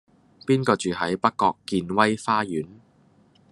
[0.47, 2.67] 邊個住喺北角健威花園